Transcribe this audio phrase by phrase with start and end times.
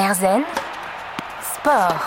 [0.00, 0.46] Erzen
[1.54, 2.00] Sport.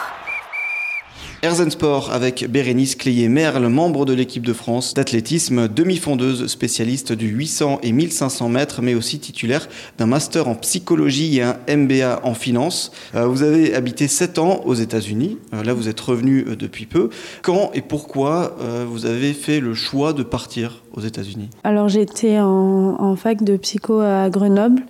[1.43, 7.80] Erzen Sport avec Bérénice Cléier-Merle, membre de l'équipe de France d'athlétisme, demi-fondeuse spécialiste du 800
[7.83, 9.68] et 1500 mètres, mais aussi titulaire
[9.98, 12.93] d'un master en psychologie et un MBA en finance.
[13.14, 15.38] Euh, vous avez habité 7 ans aux États-Unis.
[15.54, 17.10] Euh, là, vous êtes revenu euh, depuis peu.
[17.42, 18.55] Quand et pourquoi
[18.88, 21.50] vous avez fait le choix de partir aux États-Unis?
[21.64, 24.82] Alors j'étais en, fac de psycho à Grenoble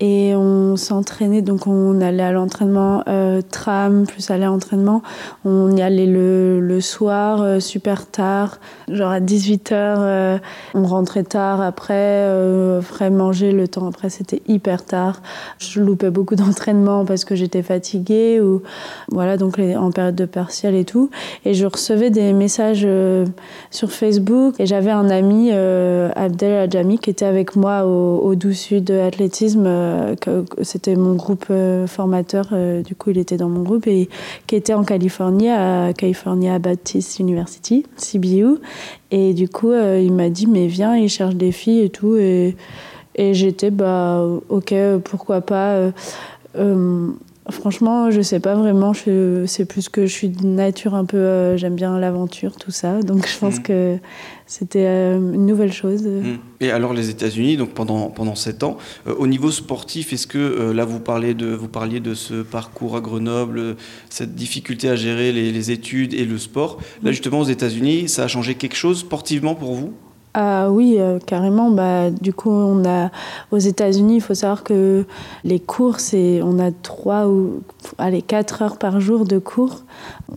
[0.00, 3.04] et on s'entraînait, donc on allait à l'entraînement
[3.50, 5.02] tram, plus aller à l'entraînement.
[5.92, 9.72] Le, le soir, euh, super tard, genre à 18h.
[9.72, 10.38] Euh,
[10.74, 15.22] on rentrait tard après, euh, frais manger le temps après, c'était hyper tard.
[15.58, 18.62] Je loupais beaucoup d'entraînement parce que j'étais fatiguée, ou
[19.10, 21.10] voilà, donc en période de partiel et tout.
[21.44, 22.86] Et je recevais des messages
[23.70, 28.52] sur Facebook et j'avais un ami Abdel Adjami, qui était avec moi au, au Doux
[28.52, 29.68] Sud Athlétisme.
[30.62, 31.52] C'était mon groupe
[31.86, 32.48] formateur,
[32.84, 34.08] du coup, il était dans mon groupe, et
[34.46, 38.58] qui était en Californie, à California Baptist University, CBU.
[39.10, 42.16] Et du coup, euh, il m'a dit, mais viens, il cherche des filles et tout.
[42.16, 42.56] Et,
[43.14, 44.74] et j'étais, bah, ok,
[45.04, 45.90] pourquoi pas.
[46.56, 47.10] Euh,
[47.50, 48.92] Franchement, je sais pas vraiment.
[48.94, 51.16] C'est plus que je suis de nature un peu.
[51.16, 53.00] Euh, J'aime bien l'aventure, tout ça.
[53.02, 53.62] Donc je pense mmh.
[53.62, 53.98] que
[54.52, 56.02] c'était euh, une nouvelle chose.
[56.02, 56.36] Mmh.
[56.60, 60.36] Et alors les États-Unis, donc pendant pendant sept ans, euh, au niveau sportif, est-ce que
[60.36, 63.76] euh, là vous parlez de vous parliez de ce parcours à Grenoble,
[64.10, 66.76] cette difficulté à gérer les, les études et le sport.
[67.02, 69.94] Là justement aux États-Unis, ça a changé quelque chose sportivement pour vous?
[70.34, 71.70] Ah oui, euh, carrément.
[71.70, 73.10] Bah, du coup, on a
[73.50, 75.04] aux États-Unis, il faut savoir que
[75.44, 77.62] les cours, c'est on a trois ou
[77.98, 79.82] allez quatre heures par jour de cours.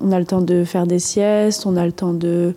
[0.01, 2.53] On a le temps de faire des siestes, on a le temps de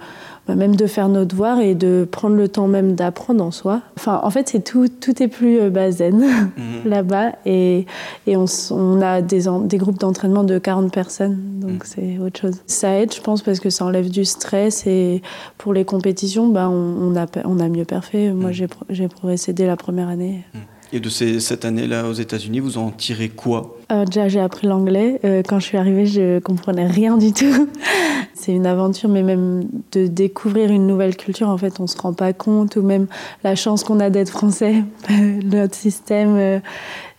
[0.55, 3.83] même de faire nos devoirs et de prendre le temps même d'apprendre en soi.
[3.97, 6.63] Enfin, en fait, c'est tout, tout est plus euh, bazen mmh.
[6.89, 7.87] là-bas et,
[8.27, 11.87] et on, on, a des, des groupes d'entraînement de 40 personnes, donc mmh.
[11.87, 12.57] c'est autre chose.
[12.67, 15.23] Ça aide, je pense, parce que ça enlève du stress et
[15.59, 18.33] pour les compétitions, bah, on, on, a, on a mieux parfait.
[18.33, 18.67] Moi, mmh.
[18.91, 20.45] j'ai progressé dès la première année.
[20.93, 23.77] Et de cette année-là aux États-Unis, vous en tirez quoi?
[23.93, 25.21] Euh, Déjà, j'ai appris l'anglais.
[25.25, 27.69] Euh, quand je suis arrivée, je comprenais rien du tout.
[28.35, 32.15] C'est une aventure, mais même de découvrir une nouvelle culture, en fait, on se rend
[32.15, 33.07] pas compte, ou même
[33.45, 34.85] la chance qu'on a d'être français,
[35.45, 36.61] notre système.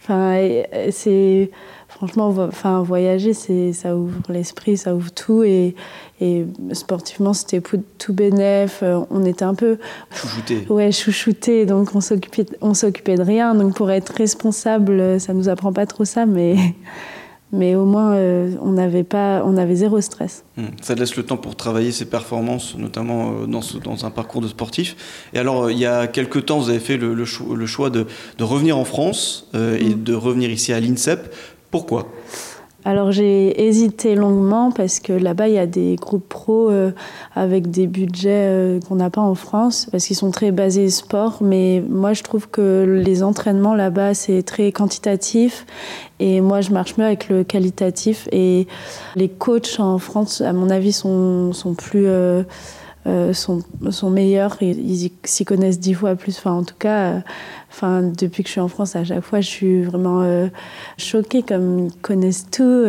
[0.09, 1.51] Euh, enfin, c'est
[1.87, 5.43] franchement, enfin, voyager, c'est, ça ouvre l'esprit, ça ouvre tout.
[5.43, 5.75] Et,
[6.21, 7.61] et sportivement, c'était
[7.97, 8.83] tout bénef.
[9.09, 9.77] On était un peu.
[10.11, 10.65] Chouchouté.
[10.69, 11.65] Ouais, chouchouté.
[11.65, 13.55] Donc, on s'occupait, on s'occupait de rien.
[13.55, 16.55] Donc, pour être responsable, ça nous apprend pas trop ça, mais.
[17.51, 20.43] Mais au moins, euh, on, avait pas, on avait zéro stress.
[20.57, 20.65] Mmh.
[20.81, 24.41] Ça laisse le temps pour travailler ses performances, notamment euh, dans, ce, dans, un parcours
[24.41, 24.95] de sportif.
[25.33, 27.65] Et alors, euh, il y a quelques temps, vous avez fait le, le, cho le
[27.65, 28.05] choix de,
[28.37, 29.81] de, revenir en France euh, mmh.
[29.81, 31.33] et de revenir ici à l'INSEP.
[31.71, 32.11] Pourquoi?
[32.85, 36.91] Alors j'ai hésité longuement parce que là-bas il y a des groupes pro euh,
[37.35, 41.39] avec des budgets euh, qu'on n'a pas en France parce qu'ils sont très basés sport.
[41.41, 45.65] Mais moi je trouve que les entraînements là-bas c'est très quantitatif.
[46.21, 48.29] Et moi je marche mieux avec le qualitatif.
[48.31, 48.65] Et
[49.15, 52.43] les coachs en France à mon avis sont, sont plus euh,
[53.09, 53.63] euh, sont,
[54.09, 56.45] meilleurs ils s'y connaissent dix fois plus.
[56.45, 57.21] En tout cas,
[57.83, 60.47] euh, depuis que je suis en France, à chaque fois, je suis vraiment euh,
[60.97, 62.85] choquée comme ils connaissent tout.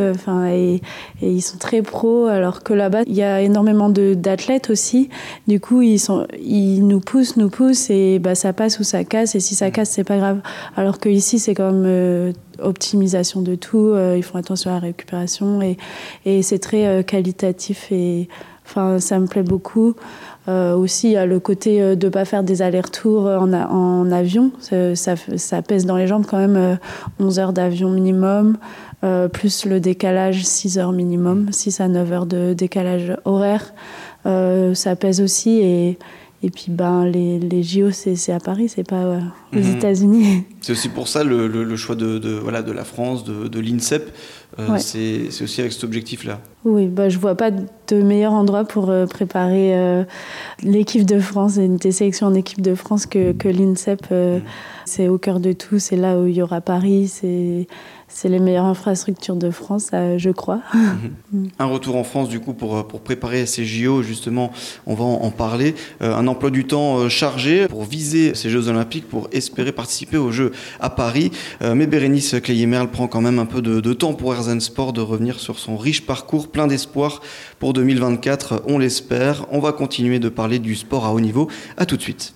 [0.49, 0.81] Et,
[1.23, 2.27] ils sont très pros.
[2.27, 5.09] Alors que là-bas, il y a énormément d'athlètes aussi.
[5.49, 9.35] Du coup, ils, nous poussent, nous poussent et bah, ça passe ou ça casse.
[9.35, 10.41] Et si ça casse, c'est pas grave.
[10.77, 13.95] Alors que ici, c'est comme euh, optimisation de tout.
[14.17, 17.93] Ils font attention à la récupération et, c'est très qualitatif
[18.71, 19.97] Enfin, ça me plaît beaucoup.
[20.49, 23.53] Euh, aussi, il y a le côté euh, de ne pas faire des allers-retours en,
[23.53, 24.53] en, avion.
[24.61, 26.77] Ça, ça, ça, pèse dans les jambes quand même euh,
[27.19, 28.57] 11 heures d'avion minimum,
[29.03, 33.75] euh, plus le décalage 6 heures minimum, 6 à 9 heures de décalage horaire.
[34.27, 35.61] Euh, ça pèse aussi.
[35.63, 35.99] Et,
[36.43, 39.21] et puis, ben, les, les JO, c'est à Paris, c'est pas euh,
[39.53, 39.77] aux mmh.
[39.77, 40.45] États-Unis.
[40.61, 43.49] C'est aussi pour ça le, le, le choix de, de, voilà, de la France, de,
[43.49, 44.11] de l'INSEP.
[44.61, 44.79] Euh, ouais.
[44.79, 46.41] C'est aussi avec cet objectif-là.
[46.65, 50.05] Oui, bah, je vois pas de meilleur endroit pour euh, préparer euh,
[50.63, 54.11] l'équipe de France et des sélections en équipe de France que, que l'INSEP.
[54.11, 54.41] Mmh.
[54.85, 57.67] C'est au cœur de tout, c'est là où il y aura Paris, c'est
[58.13, 60.61] c'est les meilleures infrastructures de France, je crois.
[60.75, 61.45] Mmh.
[61.61, 64.51] Un retour en France, du coup, pour, pour préparer ces JO, justement,
[64.87, 65.75] on va en, parler.
[66.03, 70.33] Euh, un emploi du temps chargé pour viser ces Jeux Olympiques, pour espérer participer aux
[70.33, 70.51] Jeux
[70.81, 71.31] à Paris.
[71.63, 75.01] Euh, mais Bérénice Cléier-Merle prend quand même un peu de, de temps pour Sport de
[75.01, 77.21] revenir sur son riche parcours, plein d'espoir
[77.61, 79.47] pour 2024, on l'espère.
[79.53, 81.49] On va continuer de parler du sport à haut niveau.
[81.77, 82.35] À tout de suite.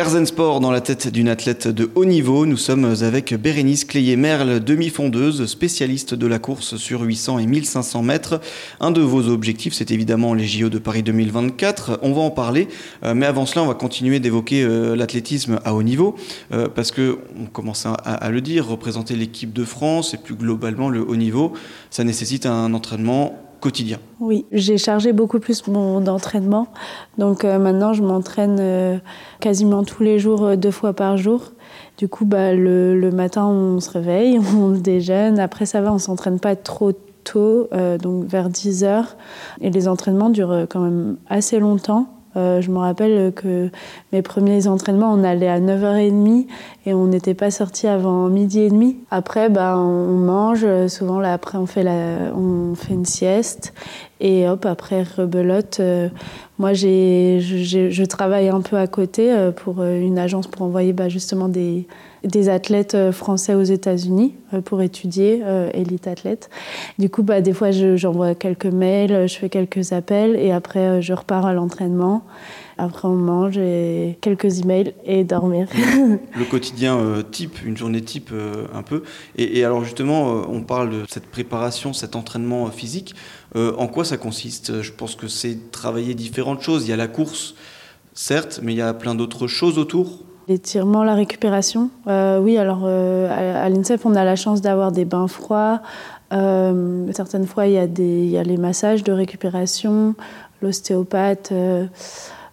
[0.00, 2.46] Erzen Sport dans la tête d'une athlète de haut niveau.
[2.46, 8.40] Nous sommes avec Bérénice Cléyer-Merle, demi-fondeuse, spécialiste de la course sur 800 et 1500 mètres.
[8.80, 11.98] Un de vos objectifs, c'est évidemment les JO de Paris 2024.
[12.00, 12.68] On va en parler,
[13.04, 16.16] euh, mais avant cela, on va continuer d'évoquer euh, l'athlétisme à haut niveau,
[16.52, 20.88] euh, parce que on commence à le dire, représenter l'équipe de France et plus globalement
[20.88, 21.52] le haut niveau,
[21.90, 23.49] ça nécessite un entraînement
[24.20, 26.68] Oui, j'ai chargé beaucoup plus mon entraînement.
[27.18, 28.98] Donc euh, maintenant, je m'entraîne euh,
[29.40, 31.52] quasiment tous les jours, euh, deux fois par jour.
[31.98, 35.38] Du coup, bah, le, matin, on se réveille, on déjeune.
[35.38, 36.92] Après, ça va, on s'entraîne pas trop
[37.22, 37.68] tôt,
[38.02, 39.16] donc vers 10 heures.
[39.60, 42.19] Et les entraînements durent quand même assez longtemps.
[42.36, 43.70] Euh, je me rappelle que
[44.12, 46.46] mes premiers entraînements, on allait à 9h30
[46.86, 48.98] et on n'était pas sorti avant midi et demi.
[49.10, 50.66] Après, bah, on mange.
[50.88, 53.72] Souvent, là, après, on fait, la, on fait une sieste.
[54.20, 55.80] Et hop, après, rebelote.
[55.80, 56.08] Euh,
[56.60, 61.08] moi, j'ai, je travaille un peu à côté euh, pour une agence pour envoyer bah,
[61.08, 61.86] justement des,
[62.24, 66.50] des athlètes euh, français aux États-Unis euh, pour étudier, euh, élite athlète.
[66.98, 71.12] Du coup, bah, des fois, j'envoie quelques mails, je fais quelques appels et après, je
[71.12, 72.22] repars à l'entraînement.
[72.82, 75.68] Après, on mange et quelques emails et dormir.
[75.74, 76.98] Le quotidien
[77.30, 78.32] type, une journée type
[78.74, 79.02] un peu.
[79.36, 83.14] Et, alors, justement, on parle de cette préparation, cet entraînement physique.
[83.54, 84.82] en quoi ça consiste?
[84.82, 86.86] Je pense que c'est travailler différentes choses.
[86.86, 87.54] Il y a la course,
[88.14, 90.20] certes, mais il y a plein d'autres choses autour.
[90.50, 91.90] L'étirement, la récupération.
[92.08, 95.80] Euh, oui, alors euh, à, l'INSEP, on a la chance d'avoir des bains froids.
[96.32, 100.16] Euh, certaines fois, il y, a des, il y a les massages de récupération,
[100.60, 101.52] l'ostéopathe.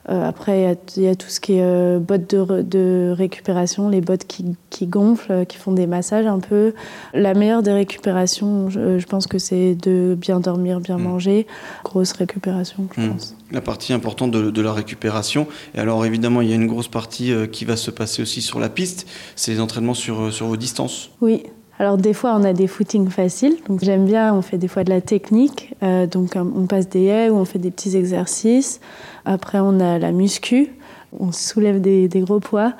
[0.09, 4.25] Euh, après, il y, a tout ce qui est euh, bottes de, récupération, les bottes
[4.25, 4.55] qui,
[4.87, 6.73] gonflent, euh, qui font des massages un peu.
[7.13, 11.03] La meilleure des récupérations, je, pense que c'est de bien dormir, bien mm.
[11.03, 11.47] manger.
[11.83, 13.09] Grosse récupération, je mm.
[13.09, 13.35] pense.
[13.51, 15.47] La partie importante de, la récupération.
[15.75, 18.59] Et alors, évidemment, il y a une grosse partie qui va se passer aussi sur
[18.59, 19.07] la piste.
[19.35, 21.11] C'est les entraînements sur, sur vos distances.
[21.21, 21.43] Oui,
[21.79, 24.83] alors des fois on a des footings faciles, donc j'aime bien, on fait des fois
[24.83, 28.79] de la technique, donc on passe des haies ou on fait des petits exercices.
[29.27, 30.69] Après, on a la muscu.
[31.19, 32.73] On soulève des, gros poids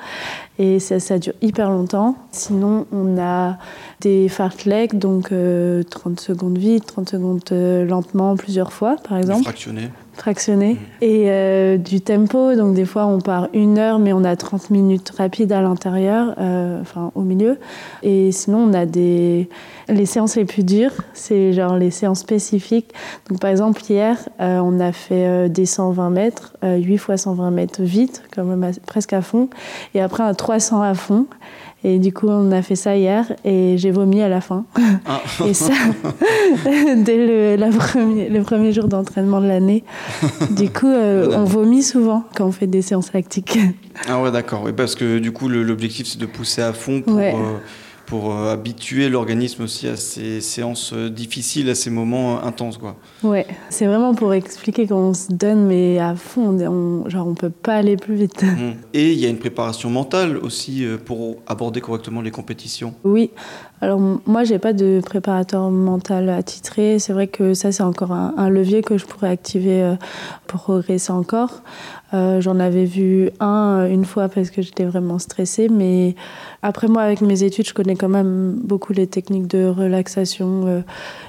[0.59, 2.15] et ça, ça, dure hyper longtemps.
[2.31, 3.57] Sinon, on a
[4.01, 5.83] des fartleks, donc 30 euh,
[6.17, 9.43] secondes vite, 30 secondes euh, lentement, plusieurs fois, par exemple.
[9.43, 9.89] Fractionné.
[10.17, 10.77] Fractionné.
[11.01, 14.71] Et euh, du tempo, donc des fois on part une heure, mais on a 30
[14.71, 16.33] minutes rapides à l'intérieur,
[16.81, 17.57] enfin au milieu.
[18.03, 19.47] Et sinon, on a des
[19.89, 22.93] les séances les plus dures, c'est genre les séances spécifiques.
[23.29, 27.17] Donc par exemple, hier, euh, on a fait euh, des 120 mètres, 8 euh, fois
[27.17, 29.49] 120 mètres vite, même presque à fond,
[29.93, 31.25] et après un 300 à fond.
[31.83, 34.65] Et du coup, on a fait ça hier et j'ai vomi à la fin.
[35.05, 35.21] Ah.
[35.45, 35.73] et ça,
[36.97, 39.83] dès le, la premier, le premier jour d'entraînement de l'année.
[40.51, 43.59] Du coup, on vomit souvent quand on fait des séances lactiques.
[44.07, 44.63] Ah ouais, d'accord.
[44.65, 47.19] Oui, parce que du coup, l'objectif, c'est de pousser à fond pour
[48.07, 52.77] pour euh, habituer l'organisme aussi à ces séances euh, difficiles, à ces moments euh, intenses.
[52.77, 52.95] Quoi.
[53.21, 57.49] Ouais, c'est vraiment pour expliquer qu'on se donne, mais à fond, on, genre on peut
[57.51, 58.43] pas aller plus vite.
[58.43, 58.71] Mmh.
[58.93, 62.95] Et il y a une préparation mentale aussi pour aborder correctement les compétitions.
[63.03, 63.31] Oui,
[63.81, 66.99] alors moi j'ai pas de préparateur mental attitré.
[66.99, 69.95] C'est vrai que ça c'est encore un, levier que je pourrais activer
[70.47, 71.61] pour progresser encore.
[72.11, 76.15] J'en avais vu un une fois parce que j'étais vraiment stressée, mais
[76.67, 80.81] après, moi, avec mes études, je connais quand même beaucoup les techniques de relaxation euh,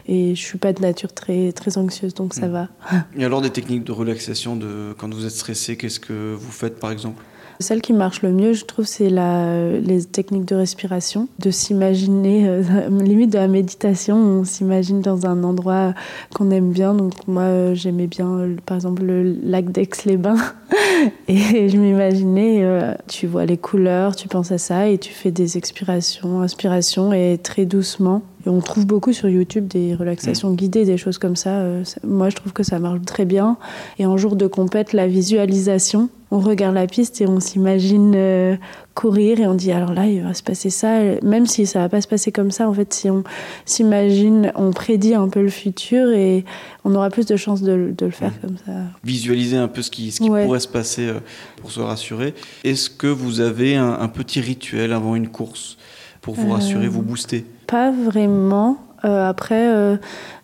[0.07, 2.51] et je suis pas de nature très, très anxieuse, donc ça mm.
[2.51, 2.69] va.
[3.17, 6.81] Et alors, des techniques de relaxation de, quand vous êtes stressé, qu'est-ce que vous faites
[6.81, 7.23] par exemple?
[7.61, 12.63] Celle qui marche le mieux, je trouve, c'est les techniques de respiration, de s'imaginer, euh,
[13.03, 15.95] limite de la méditation, on s'imagine dans un endroit
[16.35, 16.95] qu'on aime bien.
[16.95, 20.37] Donc moi, euh, j'aimais bien, par exemple, le lac d'Aix-les-Bains.
[21.29, 25.31] Et je m'imaginais, euh, tu vois les couleurs, tu penses à ça et tu fais
[25.31, 28.23] des expirations, inspirations et très doucement.
[28.47, 30.57] Et on trouve beaucoup sur YouTube des relaxations mm.
[30.57, 31.51] guidées, des choses comme ça.
[31.51, 33.57] Euh, moi, je trouve que ça marche très bien.
[33.99, 38.57] Et en jour de compète, la visualisation, on regarde la piste et on s'imagine euh,
[38.95, 41.01] courir et on dit alors là il va se passer ça.
[41.23, 43.25] Même si ça va pas se passer comme ça en fait si on
[43.65, 46.45] s'imagine on prédit un peu le futur et
[46.85, 48.41] on aura plus de chances de, le faire mmh.
[48.43, 48.73] comme ça.
[49.05, 51.21] Visualiser un peu ce qui, ce qui pourrait se passer euh,
[51.57, 52.35] pour se rassurer.
[52.65, 55.77] Est-ce que vous avez un, petit rituel avant une course
[56.21, 57.45] pour vous rassurer vous booster?
[57.67, 58.79] pas vraiment.
[59.03, 59.99] Après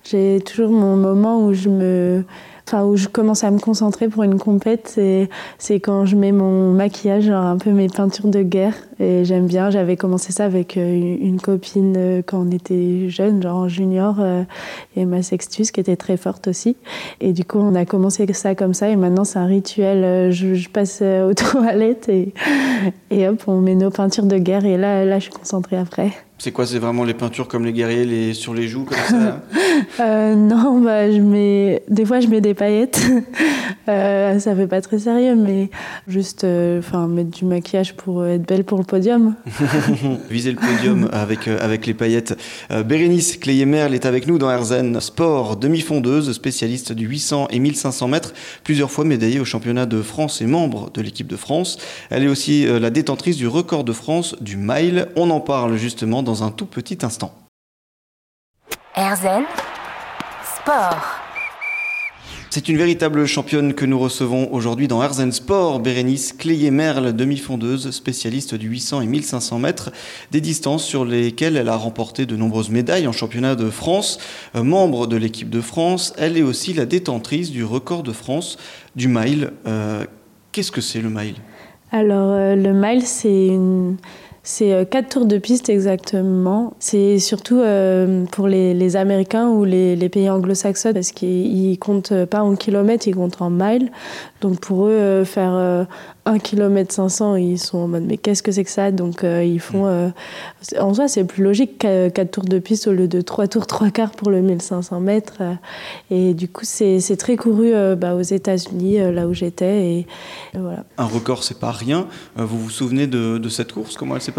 [0.04, 2.24] j'ai toujours mon moment où je me
[2.66, 4.98] enfin où je commence à me concentrer pour une compète,
[5.58, 8.74] c'est, quand je mets mon maquillage, genre un peu mes peintures de guerre.
[9.00, 13.42] Et j'aime bien, j'avais commencé ça avec euh, une copine euh, quand on était jeune,
[13.42, 14.44] genre en junior, euh,
[14.96, 16.76] et ma sextus qui était très forte aussi.
[17.20, 20.32] Et du coup, on a commencé ça comme ça, et maintenant c'est un rituel.
[20.32, 22.32] Je, je passe aux toilettes et,
[23.10, 26.12] et hop, on met nos peintures de guerre, et là, là je suis concentrée après.
[26.38, 26.66] C'est quoi?
[26.66, 29.42] C'est vraiment les peintures comme les guerriers, les sur les joues comme ça?
[30.00, 33.02] euh, Non, bah je mets des fois je mets des paillettes.
[33.88, 35.70] euh, ça fait pas très sérieux, mais
[36.08, 39.34] juste, euh, mettre du maquillage pour être belle pour le podium.
[40.30, 42.36] Viser le podium avec euh, avec les paillettes.
[42.84, 48.32] Bérénice Cléyer-Merle est avec nous dans Herzen Sport, demi-fondeuse, spécialiste du 800 et 1500 mètres,
[48.62, 51.78] plusieurs fois médaillée au championnat de France et membre de l'équipe de France.
[52.10, 55.08] Elle est aussi la détentrice du record de France du mile.
[55.16, 57.43] On en parle justement dans un tout petit instant.
[58.96, 59.42] Erzen
[60.56, 61.02] Sport.
[62.50, 68.54] C'est une véritable championne que nous recevons aujourd'hui dans Herzen Sport, Bérénice Cléyer-Merle, demi-fondeuse, spécialiste
[68.54, 69.90] du 800 et 1500 mètres,
[70.30, 74.20] des distances sur lesquelles elle a remporté de nombreuses médailles en championnat de France.
[74.54, 78.58] Euh, membre de l'équipe de France, elle est aussi la détentrice du record de France
[78.94, 79.50] du mile.
[79.66, 80.04] Euh,
[80.52, 81.34] Qu'est-ce que c'est le mile?
[81.90, 83.96] Alors, euh, le mile, c'est une
[84.46, 86.74] c'est euh, quatre tours de piste exactement.
[86.78, 92.54] C'est surtout euh, pour les, Américains ou les, pays anglo-saxons parce qu'ils comptent pas en
[92.54, 93.90] kilomètres, ils comptent en miles.
[94.42, 95.86] Donc pour eux, euh, faire
[96.26, 98.90] 1 km 500, ils sont en mode mais qu'est-ce que c'est que ça?
[98.90, 99.86] Donc euh, ils font.
[99.86, 100.08] Euh,
[100.78, 103.90] en soi, c'est plus logique 4 tours de piste au lieu de 3 tours 3
[103.90, 105.42] quarts pour le 1500 mètres.
[106.10, 109.86] et du coup, c'est très couru euh, bah, aux États-Unis, euh, là où j'étais.
[109.86, 110.06] Et,
[110.54, 110.84] voilà.
[110.96, 112.06] Un record, c'est pas rien.
[112.38, 113.96] Euh, vous vous souvenez de, de cette course?
[113.96, 114.32] Comment elle s'est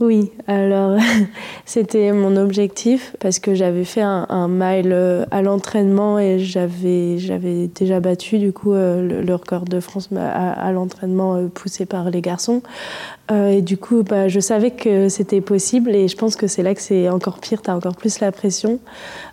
[0.00, 0.98] Oui, alors
[1.64, 7.16] c'était mon objectif parce que j'avais fait un, mile euh, à l'entraînement et j'avais
[7.74, 12.10] déjà battu du coup le, le record de France à, à l'entraînement euh, poussé par
[12.10, 12.62] les garçons.
[13.30, 16.62] Euh, et du coup, bah, je savais que c'était possible et je pense que c'est
[16.62, 18.80] là que c'est encore pire, tu as encore plus la pression.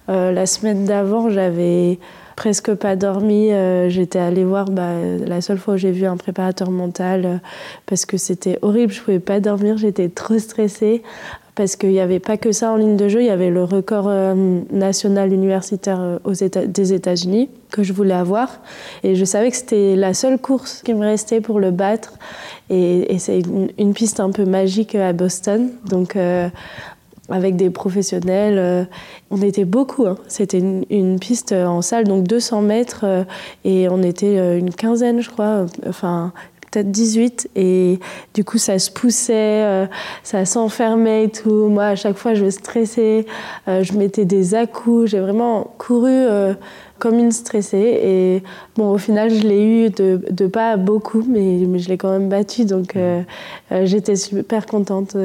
[0.10, 2.00] Euh, la semaine d'avant, j'avais
[2.38, 3.52] presque pas dormi.
[3.52, 4.94] Euh, J'étais allée voir bah,
[5.26, 7.38] la seule fois où j'ai vu un préparateur mental euh,
[7.86, 11.04] parce que c'était horrible, je pouvais pas dormir, j'étais trop stressée
[11.56, 13.64] parce qu'il n'y avait pas que ça en ligne de jeu, il y avait le
[13.64, 18.60] record euh, national universitaire aux États, des États-Unis que je voulais avoir.
[19.04, 22.14] Et je savais que c'était la seule course qui me restait pour le battre.
[22.70, 25.72] Et, c'est une, une, piste un peu magique à Boston.
[25.90, 26.16] Donc,
[27.30, 28.58] avec des professionnels.
[28.58, 28.86] Euh,
[29.32, 30.06] on était beaucoup.
[30.06, 30.18] Hein.
[30.28, 33.24] C'était une, une, piste en salle, donc 200 mètres, euh,
[33.64, 35.66] et on était euh, une quinzaine, je crois.
[35.88, 36.34] Enfin,
[36.72, 38.00] peut-être 18 et
[38.34, 39.86] du coup ça se poussait euh,
[40.24, 43.26] ça s'enfermait et tout moi à chaque fois je stressais
[43.68, 46.54] euh, je mettais des à-coups j'ai vraiment couru euh,
[47.00, 48.44] comme une stressée et
[48.76, 52.12] bon au final je l'ai eu de, de, pas beaucoup mais, mais je l'ai quand
[52.12, 52.98] même battu donc
[53.84, 55.16] j'étais super contente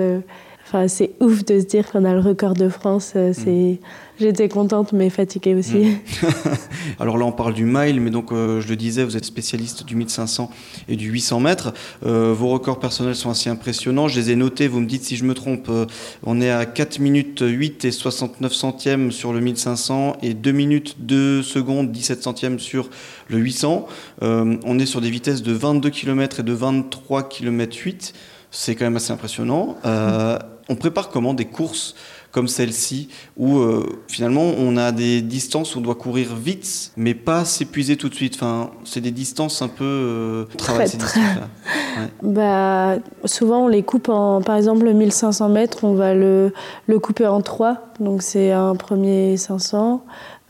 [0.75, 3.13] Enfin, c'est ouf de se dire qu'on a le record de France.
[3.13, 3.79] C'est, mmh.
[4.19, 5.85] j'étais contente mais fatiguée aussi.
[5.85, 6.27] Mmh.
[6.99, 9.85] Alors là, on parle du mile, mais donc euh, je le disais, vous êtes spécialiste
[9.85, 10.51] du 1500
[10.89, 11.75] et du 800 mètres.
[12.07, 14.09] Euh, vos records personnels sont assez impressionnants.
[14.09, 14.67] Je les ai notés.
[14.67, 15.67] Vous me dites si je me trompe.
[15.69, 15.85] Euh,
[16.25, 20.97] on est à 4 minutes 8 et 69 centièmes sur le 1500 et 2 minutes
[21.01, 22.89] 2 secondes 17 centièmes sur
[23.29, 23.87] le 800.
[24.23, 28.15] Euh, on est sur des vitesses de 22 km et de 23 km 8.
[28.51, 29.77] C'est quand même assez impressionnant.
[29.87, 30.39] Euh,
[30.69, 31.95] on prépare comment des courses
[32.33, 37.15] comme celle-ci où euh, finalement on a des distances où on doit courir vite mais
[37.15, 38.35] pas s'épuiser tout de suite.
[38.35, 41.21] Enfin, c'est des distances un peu euh, très, très...
[41.21, 42.09] Ouais.
[42.23, 42.97] Bah,
[43.27, 46.53] souvent on les coupe en par exemple le 1500 mètres, on va le,
[46.87, 47.89] le couper en trois.
[48.01, 50.03] Donc c'est un premier 500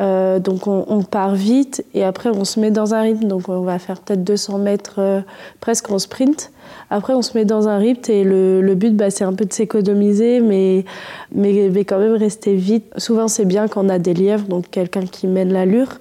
[0.02, 3.28] euh, donc on, on, part vite et après on se met dans un rythme.
[3.28, 5.20] Donc on va faire peut-être 200 mètres euh,
[5.60, 6.50] presque en sprint.
[6.90, 9.44] Après on se met dans un rythme et le, le but bah, c'est un peu
[9.44, 10.84] de s'économiser mais,
[11.32, 12.84] mais, mais, quand même rester vite.
[12.96, 15.98] Souvent c'est bien quand on a des lièvres, donc quelqu'un qui mène l'allure.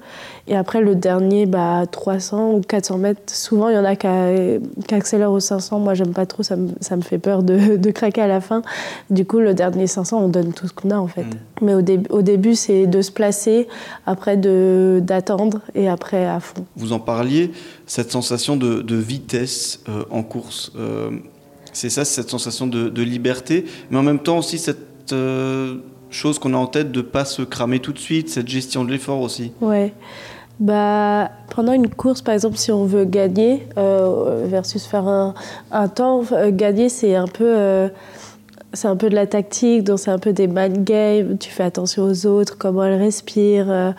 [0.48, 4.08] Et après le dernier, bah, 300 ou 400 mètres, souvent il y en a qui,
[4.88, 5.80] qui accélèrent aux 500.
[5.80, 8.42] Moi j'aime pas trop, ça me, ça me fait peur de, de, craquer à la
[8.42, 8.62] fin.
[9.10, 11.24] Du coup le dernier 500 on donne tout ce qu'on a en fait.
[11.24, 11.38] Mmh.
[11.62, 13.68] Mais au, dé au début c'est de se placer,
[14.06, 16.66] après d'attendre et après à fond.
[16.76, 17.52] Vous en parliez,
[17.86, 21.12] cette sensation de, de vitesse euh, en course, euh,
[21.74, 25.78] c'est ça, cette sensation de, de, liberté, mais en même temps aussi cette euh,
[26.10, 28.92] chose qu'on a en tête de pas se cramer tout de suite, cette gestion de
[28.92, 29.52] l'effort aussi.
[29.62, 29.94] Ouais.
[30.60, 35.34] Bah, pendant une course, par exemple, si on veut gagner euh, versus faire un,
[35.72, 37.90] un temps, euh, gagner, c'est un peu
[38.74, 41.38] c'est un peu de la tactique, donc c'est un peu des mind games.
[41.38, 43.94] Tu fais attention aux autres, comment elles respirent.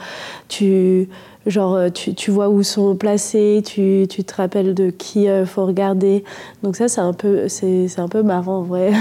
[0.49, 1.09] Tu,
[1.47, 5.67] genre tu, tu, vois où sont placés, tu, tu te rappelles de qui il faut
[5.67, 6.25] regarder.
[6.63, 8.93] Donc ça, c'est un peu, c'est, un peu marrant en vrai.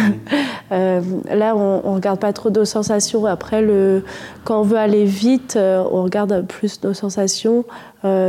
[0.71, 3.25] là, on, on regarde pas trop nos sensations.
[3.25, 4.03] Après, le,
[4.43, 7.65] quand on veut aller vite, on regarde plus nos sensations,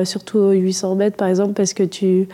[0.04, 2.28] surtout aux 800 mètres par exemple, parce que tu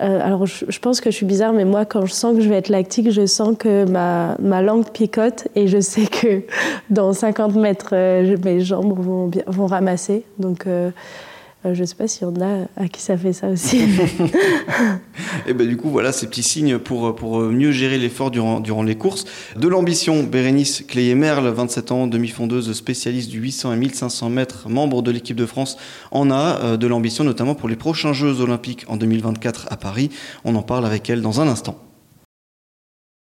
[0.00, 2.48] euh, alors, je, pense que je suis bizarre, mais moi, quand je sens que je
[2.48, 6.42] vais être lactique, je sens que ma, ma langue picote et je sais que
[6.90, 10.24] dans 50 mètres, euh, mes jambes vont, vont ramasser.
[10.38, 10.90] Donc, euh,
[11.72, 13.80] je ne sais pas s'il y en a à qui ça fait ça aussi.
[15.46, 18.82] et ben du coup, voilà ces petits signes pour, pour mieux gérer l'effort durant, durant
[18.82, 19.24] les courses.
[19.56, 25.10] De l'ambition, Bérénice Cléé-Merle, 27 ans, demi-fondeuse, spécialiste du 800 et 1500 mètres, membre de
[25.10, 25.76] l'équipe de France,
[26.10, 30.10] en a euh, de l'ambition notamment pour les prochains Jeux olympiques en 2024 à Paris.
[30.44, 31.83] On en parle avec elle dans un instant.